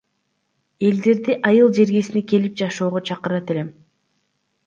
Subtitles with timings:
[0.87, 3.71] Элдерди айыл жергесине келип жашоого чакырат элем.